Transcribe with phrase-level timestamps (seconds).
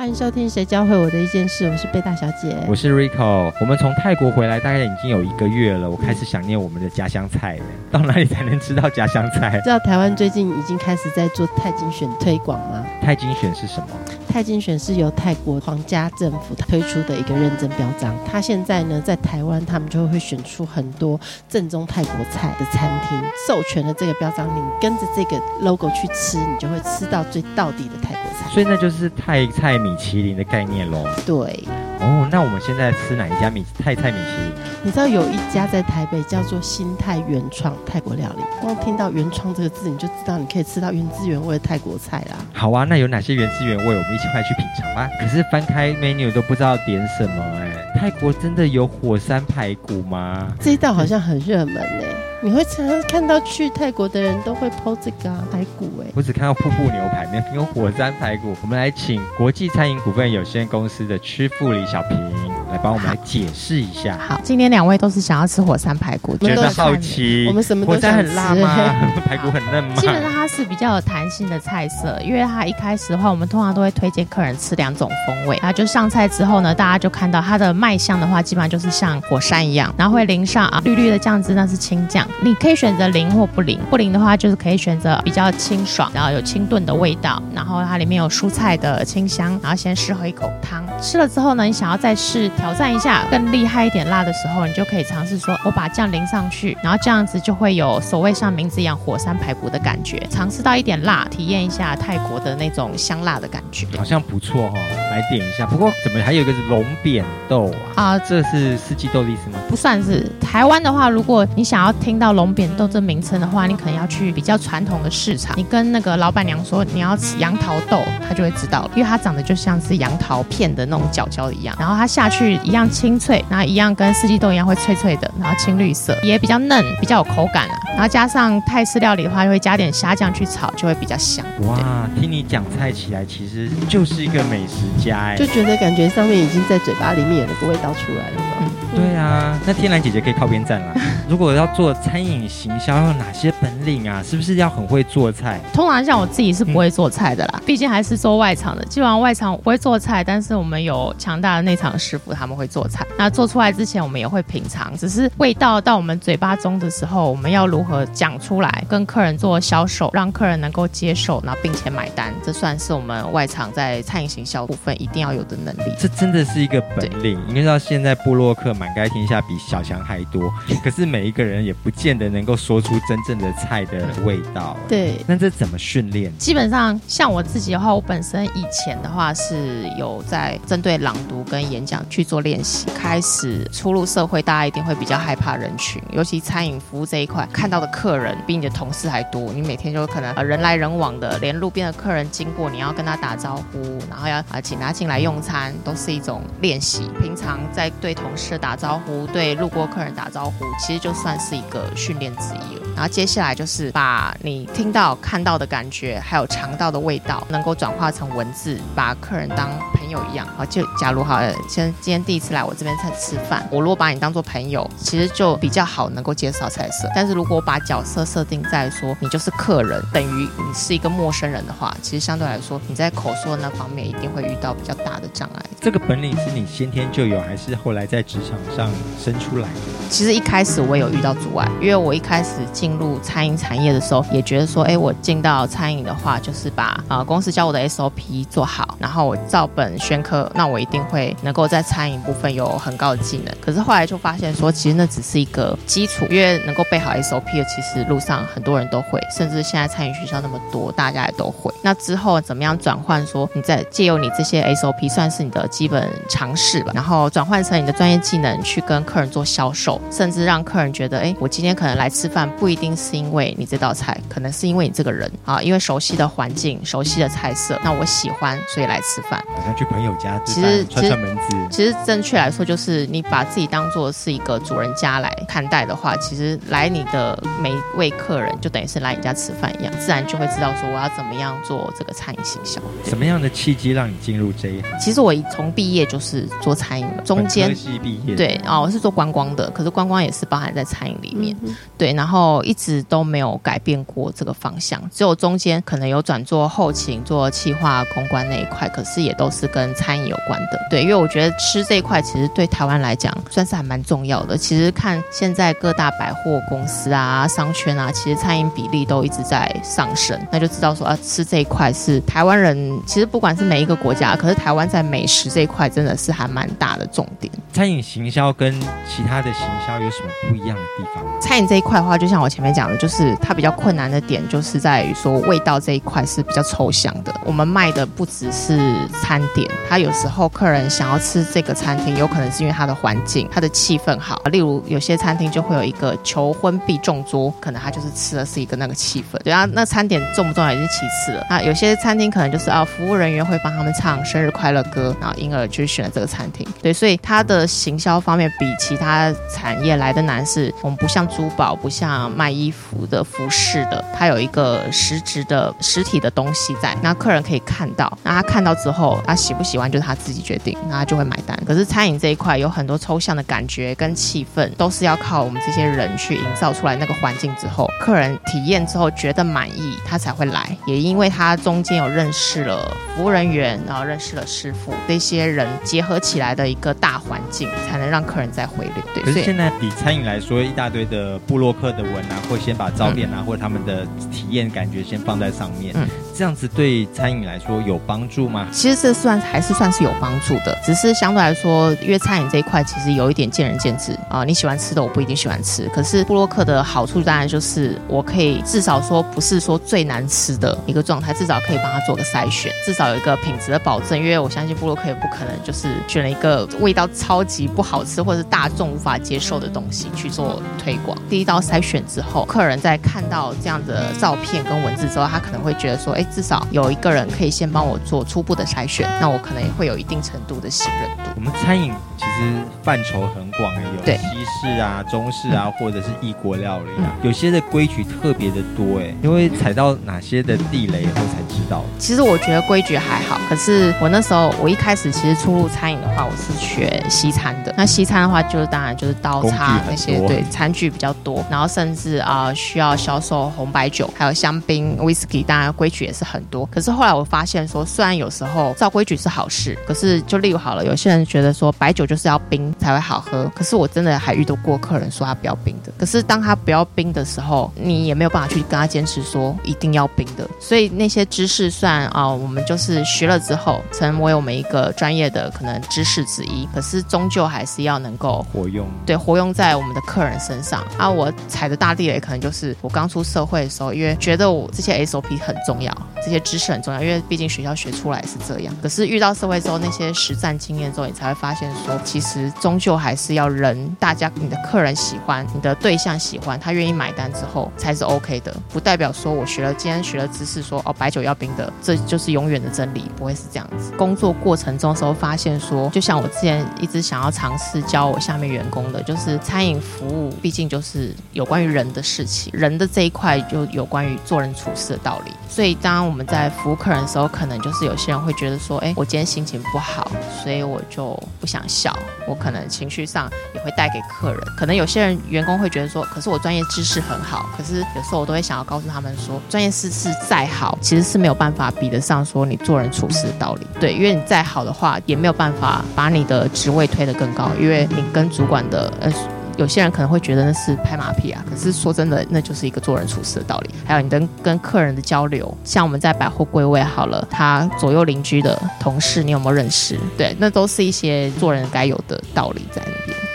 [0.00, 3.52] 欢迎收听《谁教会我的一件事》，我是贝大小姐，我是 Rico。
[3.60, 7.64] 我们从泰国回来大概已经有一个月了，我开始想念我们的家乡菜了。
[7.92, 9.60] 到哪里才能吃到家乡菜？
[9.62, 12.82] 知道台湾最近已经开始在做泰精选推广吗？
[13.02, 13.88] 泰精选是什么？
[14.32, 18.14] 泰精选是由泰国皇家政府推出的一个认证标章。
[18.24, 28.48] 它现在呢，在台湾他们就会选出很多正宗泰国菜的餐厅，授权了这个标章，你跟着这个 logo 去吃，你就会吃到最到底的泰国菜。
[28.50, 31.04] 所以那就是泰菜米其林的概念喽。
[31.26, 31.64] 对。
[31.98, 34.49] 哦，那我们现在吃哪一家米泰菜米其林？
[34.82, 42.36] 你知道有一家在台北叫做新泰原创泰国料理，光听到“原创”这个字，你就知道你可以吃到原汁原味的泰国菜啦。
[42.54, 43.84] 好啊，那有哪些原汁原味？
[43.84, 45.06] 我们一起快去品尝吧。
[45.20, 47.70] 可是翻开 menu 都不知道点什么哎。
[47.94, 50.48] 泰国真的有火山排骨吗？
[50.58, 52.04] 这一道好像很热门哎，
[52.42, 56.06] 你会常常看到去泰国的人都会剖这个排骨哎。
[56.14, 58.56] 我只看到瀑布牛排，没有火山排骨。
[58.62, 62.39] 我们来请国际餐饮股份有限公司的屈富李小平。
[62.70, 64.16] 来帮我们来解释一下。
[64.26, 67.46] 好，今天两位都是想要吃火山排骨，觉得好奇。
[67.48, 68.68] 我们什么火山很辣吗？
[69.26, 69.94] 排骨很嫩吗？
[69.96, 75.58] 基本上它是比较有弹性的菜色，因为它一开始的话，我们通常都会推荐客人吃两种风味。
[75.60, 82.26] 然后就上菜之后呢，大家就看到它的卖相的话，基本上就是像火山一样，然后会淋上啊绿绿的酱汁，那是青酱。
[82.42, 90.84] 你可以选择淋或不淋，不淋的话就是可以选择比较清爽，然后有清炖的味道，然后它里面有蔬菜的清香，然后先试喝一口汤。
[91.00, 104.78] 吃了之后呢，你想要再试挑战一下更厉害一点辣的时候，你就可以尝试说，我把酱淋上去，然后这样子就会有所谓像名字一样火山排骨的感觉，尝试到一点辣，体验一下泰国的那种香辣的感觉，好像不错哈，
[105.10, 105.64] 来点一下。
[105.64, 108.02] 不过怎么还有一个是龙扁豆啊？
[108.02, 109.58] 啊，这是四季豆的意思吗？
[109.66, 110.30] 不算是。
[110.38, 120.86] 台湾的话，如果你想要听到龙扁豆这名称的话，你可能要去比较传统的市场，你跟那个老板娘说你要吃杨桃豆，她就会知道了，因为它长得就像是杨桃片的。
[120.90, 127.74] 那种角角一样，然后它下去一样清脆，然后一样跟四季豆一样会脆脆的，然后青绿色也比较嫩，比较有口感啊。
[127.92, 131.44] 然后加上泰式料理的话，又会加点虾酱去炒，就会比较香。
[131.66, 138.70] 哇，听你讲菜起来，其实就是一个美食家哎，就觉得感觉上面已经在嘴巴里面有那个味道出来了嘛。
[138.94, 140.94] 对啊，那天蓝姐姐可以靠边站了。
[141.28, 144.20] 如果要做餐饮行销，要哪些本领啊？
[144.22, 145.60] 是不是要很会做菜？
[145.72, 148.84] 通常像我自己是不会做菜的啦，毕竟还是做外场的。
[148.86, 153.06] 基本上外场不会做菜，但是我们有强大的内场师傅，他们会做菜。
[153.16, 165.94] 那做出来之前，我们也会品尝，只是味道到我们嘴巴中的时候，我们要如何讲出来，跟客人做销售，让客人能够接受，然后并且买单，这算是我们外场在餐饮行销部分一定要有的能力。
[165.96, 167.40] 这真的是一个本领。
[167.46, 170.50] 你知道现在布洛克满街天下比小强还多，
[170.82, 174.74] 可是每一个人也不见得能够说出真正的菜的味道。
[174.88, 176.34] 对，那这怎么训练？
[176.38, 182.86] 基本上像我自己的话，我本身以前的话是有在针对朗读跟演讲去做练习。
[182.94, 189.52] 开始初入社会，大家一定会比较害怕人群，尤其餐饮服务这一块，看到的客人比你的同事还多。
[189.52, 197.10] 你每天就可能呃人来人往的，连路边的客人经过，你要跟他打招呼，然后要啊请他进来用餐，都是一种练习。
[197.20, 202.89] 平常在对同事打打招呼，对路过客人打招呼，其实就算是一个训练之一了。
[203.00, 210.46] 然后接下来就是把你听到、看到的感觉，还有尝到的味道，能够转化成文字，把客人当朋友一样。
[210.54, 217.08] 好，就假如好，先今天第一次来我这边菜吃饭，我如果把你当做朋友，其实就比较好能够介绍菜色。
[217.14, 225.62] 但是如果我把角色设定在说你就是客人，等于你是一个陌生人的话，其实相对来说你在口说那方面一定会遇到比较大的障碍。
[225.80, 229.80] 这个本领是你先天就有，还是后来在职场上生出来的？
[230.10, 243.54] 其实一开始我有遇到阻碍，因为我一开始进进入餐饮产业的时候，也觉得说，哎，我进到餐饮的话，就是把啊公司教我的 SOP 做好，然后我照本宣科，那我一定会能够在餐饮部分有很高的技能。
[243.64, 251.72] 可是后来就发现说，其实那只是一个基础，因为能够背好 SOP 的，其实路上很多人都会，甚至现在餐饮学校那么多，大家也都会。
[251.82, 253.24] 那之后怎么样转换？
[253.24, 269.40] 说你在借由你这些 SOP，算是你的基本常识吧，然后转换成你的专业技能去跟客人做销售，甚至让客人觉得，哎，我今天可能来吃饭，不一定是因为你这道菜，可能是因为你这个人啊，因为熟悉的环境、熟悉的菜色，那我喜欢，所以来吃饭。
[269.54, 271.56] 好像去朋友家，其实串串门子。
[271.70, 282.80] 其实正确来说，就是你把自己当做是一个主人家来看待的话，其实来你的每一位客人就等于是来你家吃饭一样，自然就会知道说我要怎么样做这个餐饮行销。
[283.04, 284.98] 什么样的契机让你进入这一行？
[284.98, 291.54] 其实我从毕业就是做餐饮了，中间毕业对啊，我是做观光的，可是观光也是包含在餐饮里面，
[291.98, 300.86] 对，然后一直都没有改变过这个方向，只有中间可能有转做后勤、做企划、公关那一块，可是也都是跟餐饮有关的。
[300.90, 304.56] 对，因为我觉得吃这一块其实对台湾来讲算是还蛮重要的。
[304.56, 317.52] 其实看现在各大百货公司啊、商圈啊，其实餐饮比例都一直在上升，那就知道说啊，吃这一块是台湾人其实不管是每一个国家，可是台湾在美食这一块真的是还蛮大的重点。
[317.72, 318.72] 餐饮行销跟
[319.08, 321.24] 其他的行销有什么不一样的地方？
[321.40, 327.32] 餐饮这一块的话，就像我前面讲的，就是它比较困难的点，就是在于说味道这一块是比较抽象的。
[327.46, 334.42] 我们卖的不只是餐点，它有时候客人想要吃这个餐厅，有可能是因为它的环境、它的气氛好。
[334.50, 339.38] 例如有些餐厅就会有一个求婚必中桌，可能他就是吃的是一个那个气氛。
[339.44, 341.46] 对啊，那餐点重不重要也是其次了。
[341.48, 346.66] 那有些餐厅可能就是啊，服务人员会帮他们唱生日快乐歌，然后因而就选了这个餐厅。
[346.82, 350.40] 对，所以它的行销方面比其他产业来的难。
[350.50, 361.54] 是我们不像珠宝，不像卖衣服的服饰的，它有一个实质的实体的东西在，那客人可以看到，那他看到之后，他喜不喜欢就是他自己决定，那他就会买单。
[361.66, 370.74] 可是餐饮这一块有很多抽象的感觉跟气氛，都是要靠我们这些人去营造出来那个环境之后，客人体验之后觉得满意，他才会来。
[370.86, 378.94] 也因为他中间有认识了服务人员，然后认识了师傅，这些人结合起来的一个大环境，才能让客人再回流。
[379.14, 380.40] 对，可是现在比餐饮来。
[380.40, 385.94] 说一大堆的布洛克的文啊，或先把照片啊，或者他们的体验感觉先放在上面，
[386.40, 388.66] 这样子对餐饮来说有帮助吗？
[388.72, 394.42] 其实这算还是算是有帮助的，只是相对来说，因为餐饮这一块其实有一点见仁见智啊。
[394.42, 395.86] 你喜欢吃的，我不一定喜欢吃。
[395.94, 404.18] 可是布洛克的好处当然就是我可以至少说不是说最难吃的一个状态，至少可以帮他做个筛选，至少有一个品质的保证。
[404.18, 410.30] 因为我相信布洛克也不可能就是选了一个味道超级不好吃或者是大众无法接受的东西去。
[410.30, 421.30] 做推广，第一道筛选之后，客人在看到这样的照片跟文字之后，他可能会觉得说，哎，至少有一个人可以先帮我做初步的筛选，那我可能也会有一定程度的信任度。
[421.36, 424.18] 我们餐饮其实范畴很广，有西
[424.60, 431.82] 式啊、中式啊， 或者是异国料理啊，有些的规矩特别的多，哎，因为踩到哪些的地雷后才知道。
[431.98, 440.20] 其实我觉得规矩还好，可是我那时候我一开始其实初入餐饮的话，我是学西餐的，那西餐的话就是当然就是刀叉那些。
[440.26, 446.66] 对，餐具比较多，然后甚至啊需要销售红白酒，还有香槟、whisky，当然规矩也是很多。
[446.66, 455.92] 可是后来我发现说，虽然有时候照规矩是好事，可是就例如好了，有些人觉得说白酒就是要冰才会好喝，可是我真的还遇到过客人说他不要冰的。
[455.96, 460.46] 可是当他不要冰的时候，你也没有办法去跟他坚持说一定要冰的。
[460.60, 466.68] 所以那些知识算啊，我们就是学了之后，成为我们一个专业的可能知识之一。
[466.74, 470.00] 可是终究还是要能够活用，对，活用在我们的。
[470.10, 478.74] 客人身上啊，我踩的大地雷可能就是我刚出社会的时候，因为觉得我这些 SOP 很重要，这些知识很重要，因为毕竟学校学出来是这样。
[478.82, 488.54] 可是遇到社会之后，那些实战经验之后，你才会发现说，其实终究还是要人，大家你的客人喜欢，你的对象喜欢，他愿意买单之后才是 OK 的。
[488.72, 493.92] 不代表说我学了今天学了知识，说哦白酒要冰的，这就是永远的真理，不会是这样子。
[493.96, 499.80] 工作过程中时候发现说，就像我之前一直想要尝试教我下面员工的，就是餐饮。
[499.80, 505.32] 服务毕竟就是有关于人的事情，人的这一块就有关于做人处事的道理。
[505.48, 510.08] 所以当当我们在服务客人的时候，可能就是有些人会觉得说，哎，我今天心情不好，
[510.40, 511.92] 所以我就不想笑，
[512.28, 514.40] 我可能情绪上也会带给客人。
[514.56, 523.66] 可能有些人员工会觉得说，可是我专业知识很好，可是有时候我都会想要告诉他们说，专业知识再好，其实是没有办法比得上说你做人处事的道理。
[523.80, 529.12] 对，因为你再好的话，也没有办法把你的职位推得更高，因为你跟主管的呃。
[529.60, 533.70] 有些人可能会觉得那是拍马屁啊，可是说真的，那就是一个做人处事的道理。
[533.84, 539.98] 还有你跟跟客人的交流，像我们在百货柜位好了，他左右邻居的同事，你有没有认识？
[540.16, 542.80] 对，那都是一些做人该有的道理在。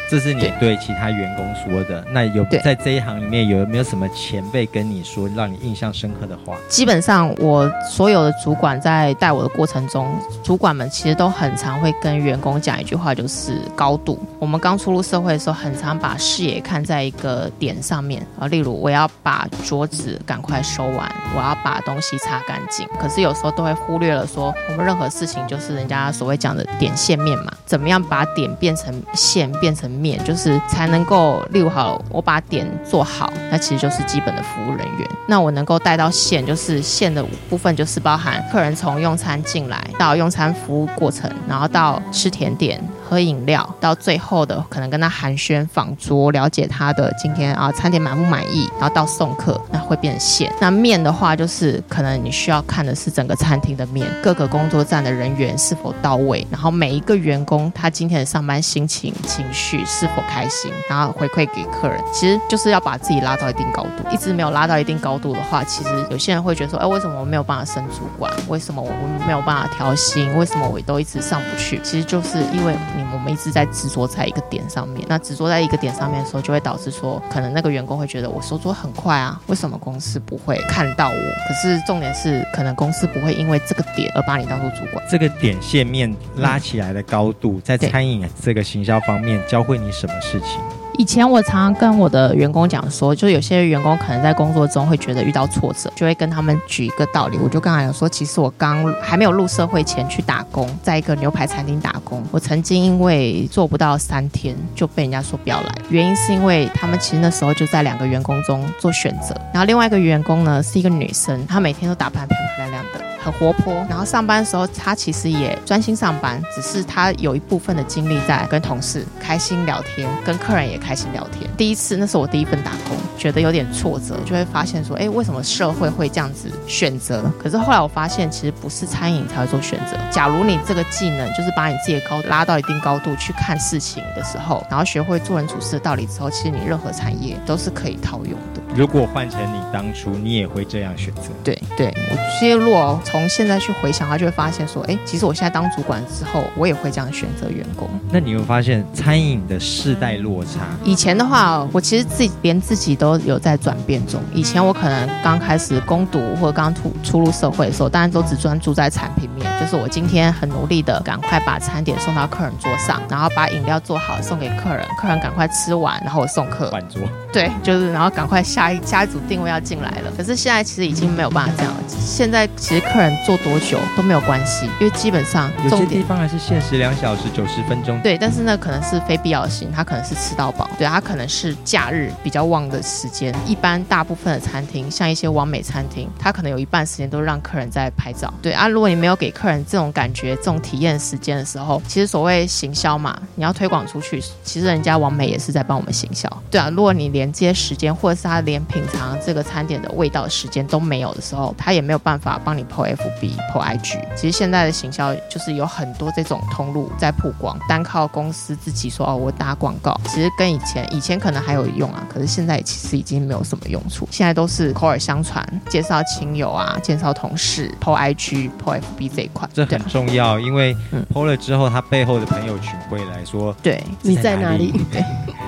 [0.10, 2.04] 这是你对其他员工说的。
[2.12, 6.58] 那有在这一行里面有没有什么前辈跟你说让你印象深刻的话？
[6.70, 14.20] 基本上我所有的主管在带我的过程中，主管们其实都很常会跟员工讲一句话，就是高度。
[14.40, 22.88] 我们刚出入社会的时候，很常把视野看在一个点上面啊，例如我要把桌子赶快收完，我要把东西擦干净。
[23.00, 35.10] 可是有时候都会忽略了说，我们任何事情就是人家所谓讲的点线面嘛，怎么样把点变成线，变成面，就是才能够，例如好，我把点做好，那其实就是基本的服务人员。
[35.28, 42.82] 那我能够带到线，就是线的部分，就是包含客人从用餐进来到用餐服务过程，然后到吃甜点。
[43.08, 50.52] 喝饮料到最后的可能跟他寒暄访桌，了解他的今天啊餐点满不满意，然后到送客那会变现。
[50.60, 64.04] 那面的话就是可能你需要看的是整个餐厅的面，各个工作站的人员是否到位，然后每一个员工他今天的上班心情情绪是否开心，然后回馈给客人，其实就是要把自己拉到一定高度。
[64.12, 68.34] 一直没有拉到一定高度的话，其实有些人会觉得说，哎，为什么我没有办法升主管？
[68.48, 68.92] 为什么我
[69.26, 70.36] 没有办法调薪？
[70.38, 71.80] 为什么我都一直上不去？
[71.82, 73.05] 其实就是因为你。
[73.14, 81.16] 我们一直在执着在一个点上面，那执着在一个点上面的时候，就会导致说，可能那个员工会觉得我收桌很快啊，为什么公司不会看到我？
[81.48, 85.04] 可是重点是，可能公司不会因为这个点而把你当做主管。
[85.10, 90.60] 这个点线面拉起来的高度，在餐饮这个行销方面教会你什么事情？
[90.98, 97.38] 以前我常常跟我的员工讲说，就有些员工可能在工作中会觉得遇到挫折，就会跟他们举一个道理。
[97.38, 112.95] 我就刚才有说，其实我刚还没有入社会前去打工，在一个牛排餐厅打工，我曾经因为做不到三天就被人家说不要来，原因是因为他们其实那时候就在两个员工中做选择，然后另外一个员工呢是一个女生，她每天都打扮漂漂亮亮的。
[113.26, 121.50] 很活泼，然后上班的时候，他其实也专心上班，只是他有一部分的精力在跟同事开心聊天，跟客人也开心聊天。
[121.58, 127.24] 第一次，那是我第一份打工，觉得有点挫折，就会发现说，哎，为什么社会会这样子选择？
[127.42, 129.98] 可是后来我发现，其实不是餐饮才会做选择。
[130.12, 138.62] 假如你这个技能就是把你自己的高拉到一定高度去看事情的时候，然后学会做人处事的道理之后，其实你任何产业都是可以套用的。
[138.76, 141.30] 如果换成你当初，你也会这样选择？
[141.44, 147.90] 对对，我其实如果从现在去回想，他就会发现说，哎，其实我现在当主管之后，我也会这样选择员工。
[148.12, 150.68] 那你有发现餐饮的世代落差？
[150.84, 154.20] 以前的话，我其实自己连自己都有在转变中。
[154.34, 167.02] 以前我可能刚开始攻读或者刚出出入社会的时候，当然都只专注在产品面，就是我今天很努力的赶快把餐点送到客人桌上，然后把饮料做好送给客人，客人赶快吃完，然后我送客换桌。
[167.32, 170.12] 对，就是然后赶快下一下一组定位要进来了。
[170.16, 171.80] 可是现在其实已经没有办法这样了。
[171.88, 178.00] 现在其实客人坐多久都没有关系，因为基本上有些地方还是限时两小时九十分钟。
[178.02, 180.70] 对，但是那可能是非必要性，他可能是吃到饱。
[180.78, 183.36] 对，他可能是假日比较旺的时间。
[183.46, 188.34] 一般大部分的餐厅，像一些完美餐厅，他可能有一半时间都让客人在拍照。
[188.42, 196.28] 对啊，如果你没有给客人客人这种感觉、这种体验时间的时候，其实所谓行销嘛，你要推广出去，其实人家完美也是在帮我们行销。
[196.50, 204.00] 对啊，如果你连接时间，或者是他连品尝这个餐点的味道时间都没有的时候，他也没有办法帮你 PO FB、PO IG。
[204.16, 214.08] 其实现在的行销就是有很多这种通路在曝光，单靠公司自己说哦，我打广告，其实跟以前以前可能还有用啊，可是现在其实已经没有什么用处。
[214.10, 220.76] 现在都是口耳相传，介绍亲友啊，介绍同事，PO IG、PO FB 这一块，quite 这很重要，因为
[221.12, 224.72] PO 了之后，他背后的朋友群会来说，对你在哪里？
[224.92, 225.02] 对，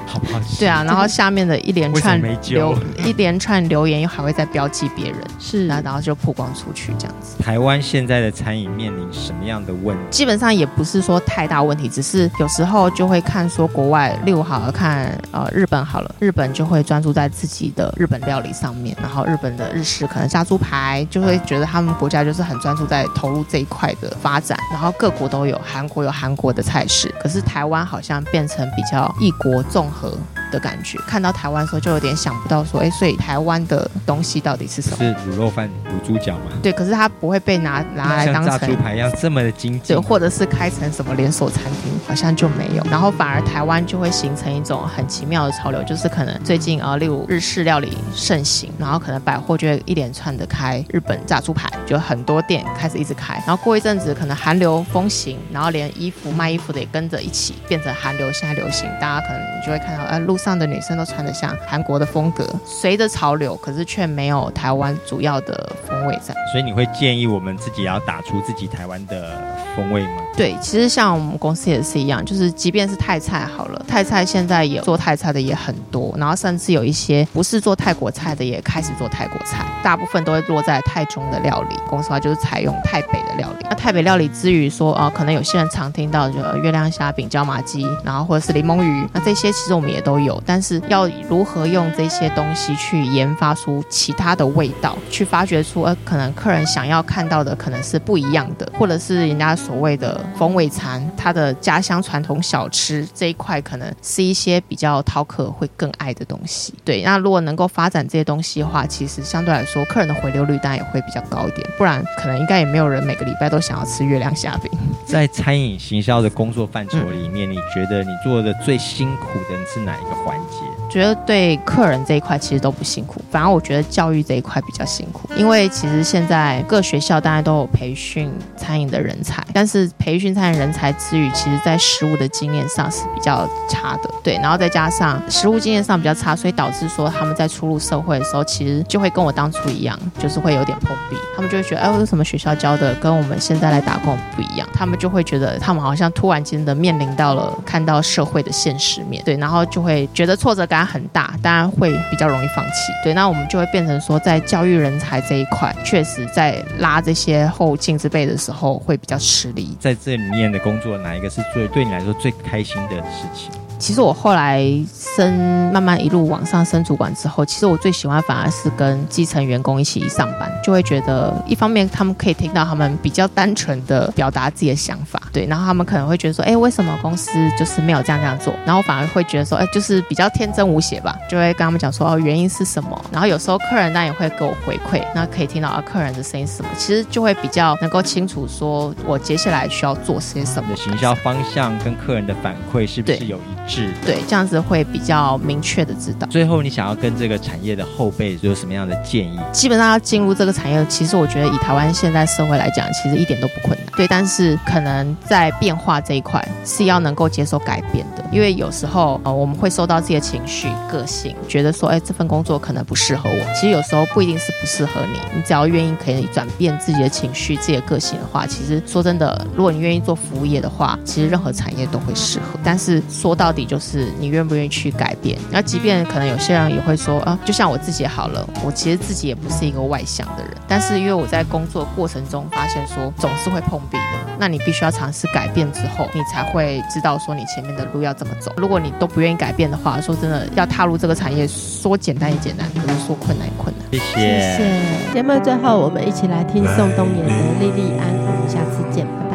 [0.08, 0.40] 好不好？
[0.58, 1.56] 对啊，然后下面的。
[1.68, 7.36] 一连串留一连串留言，又还会再标记别人，是，然后就曝光出去这样子。
[7.44, 10.04] 台湾现在的餐饮面临什么样的问题？
[10.10, 30.18] 基本上也不是说太大问题，只是有时候就会看说国外，例如好了看呃日本好了，日本就会专注在自己的日本料理上面，然后日本的日式可能炸猪排，就会觉得他们国家就是很专注在投入这一块的发展，然后各国都有，韩国有韩国的菜式，可是台湾好像变成比较一国综合。
[30.52, 34.98] 的感觉，看到台湾的时候就有点想不到说，哎，所以台湾的东西到底是什么？
[34.98, 36.52] 是卤肉饭、卤猪脚吗？
[36.62, 42.84] 对，可是它不会被拿拿来当成炸猪排一样这么的精致，对，或者是开成什么连锁餐厅，好像就没有。
[42.90, 53.36] 然后反而台湾就会形成一种很奇妙的潮流，就是可能最近啊，例如日式料理盛行，然后可能百货就会一连串的开日本炸猪排，就很多店开始一直开。
[53.46, 60.37] 然后过一阵子可能韩流风行，然后连衣服卖衣服的也跟着一起变成韩流，现在流行，大家可能就会看到，哎，路。
[60.38, 66.34] 上的女生都穿得像韩国的风格，随着潮流，可是却没有台湾主要的风味在。
[66.52, 69.38] 所以你会建议我们自己要打出自己台湾的
[69.76, 70.22] 风味吗？
[70.38, 81.76] 对，其实像我们公司也是一样，就是即便是泰菜好了，泰菜现在也做泰菜的也很多，然后甚至有一些不是做泰国菜的也开始做泰国菜，大部分都会落在泰中的料理。
[81.90, 83.66] 公司话就是采用泰北的料理。
[83.68, 106.74] 那泰北料理之余说，哦，可能有些人常听到就月亮虾饼、椒麻鸡，然后或者是柠檬鱼，那这些其实我们也都有，但是要如何用这些东西去研发出其他的味道，去发掘出呃可能客人想要看到的可能是不一样的，或者是人家所谓的风味餐，它的家乡传统小吃这一块，可能是一些比较饕客会更爱的东西。
[106.84, 111.68] 对，那如果能够发展这些东西的话，其实相对来说，客人的回流率当然也会比较高一点。
[111.78, 114.72] 不然可能应该也没有人每个礼拜都想要吃月亮虾饼。
[115.06, 120.58] 在餐饮行销的工作范畴里面，你觉得你做的最辛苦的是哪一个环节？
[120.90, 125.30] 觉得对客人这一块其实都不辛苦，反而我觉得教育这一块比较辛苦。
[125.36, 134.10] 因为其实现在各学校大家都有培训餐饮的人才，但是培训餐饮人才之余，其实在食物的经验上是比较差的。
[134.24, 141.16] 对，然后再加上食物经验上比较差，所以导致说他们在初入社会的时候，其实就会跟我当初一样，就是会有点碰壁。
[141.36, 144.68] 他们就会觉得，哎，为什么学校教的跟我们现在来打工不一样？
[144.74, 152.92] 他们就会觉得他们好像突然间的面临到了看到社会的现实面，对，然后就会觉得挫折感很大，当然会比较容易放弃。
[153.04, 159.78] 对，那我们就会变成说，在教育人才这一块，确实在拉这些后进之辈的时候会比较吃力。
[159.80, 163.52] 在这里面的工作，哪一个是最对你来说最开心的事情？
[163.80, 178.54] 其实我后来升慢慢一路往上升主管之后，其实我最喜欢反而是跟基层员工一起上班，就会觉得一方面他们可以听到他们比较单纯的表达自己的想法，对，然后他们可能会觉得说，哎，为什么公司就是没有这样这样做？
[178.66, 183.00] 然后反而会觉得说，哎，就是比较天真无邪吧，就会跟他们讲说，哦，原因是什么？
[183.12, 190.68] 然后有时候客人那也会给我回馈，那可以听到啊客人的声音什么，其实就会比较能够清楚说我接下来需要做些什么。
[190.68, 193.67] 的行销方向跟客人的反馈是不是有一？
[193.68, 196.28] 是，对，这样子会比较明确的知道。
[196.32, 199.38] 最后，你想要跟这个产业的后辈有什么样的建议？
[199.52, 203.88] 基本上要进入这个产业，其实我觉得以台湾现在社会来讲，其实一点都不困难。
[203.96, 213.54] 对，但是可能在变化这一块是要能够接受改变的，因为有时候呃我们会受到自己的情绪、个性，觉得说，哎，这份工作可能不适合我。
[213.54, 222.60] 其实有时候不一定是不适合你，你只要愿意可以转变自己的情绪、自己的个性的话，其实说真的，如果你愿意做服务业的话，其实任何产业都会适合。
[222.64, 225.38] 但是说到底就是你愿不愿意去改变。
[225.52, 238.54] 那即便可能有些人也会说啊，就像我自己好了，我其实自己也不是一个外向的人，但是因为我在工作过程中发现说总是会碰壁的，那你必须要尝试改变之后，你才会知道说你前面的路要怎么走。
[238.58, 243.88] 如果你都不愿意改变的话，说真的要踏入这个产业，说简单也简单，可是说困难也困难。
[243.92, 244.42] 谢谢。
[244.42, 245.14] 谢谢。
[245.14, 247.30] 节目最后我们一起来听宋冬野的
[247.60, 249.27] 《莉莉安》，我们下次见，拜拜。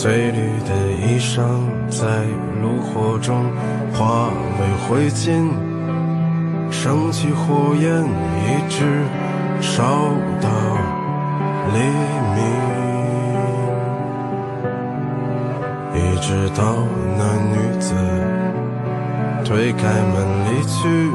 [0.00, 0.70] 翠绿的
[1.02, 1.42] 衣裳
[1.90, 2.06] 在
[2.62, 3.50] 炉火中
[3.92, 4.28] 化
[4.60, 5.50] 为灰烬，
[6.70, 9.02] 升起火焰，一直
[9.60, 9.82] 烧
[10.40, 10.48] 到
[11.74, 11.78] 黎
[12.36, 12.38] 明，
[15.96, 16.62] 一直到
[17.16, 17.92] 那女子
[19.44, 21.10] 推开门离去，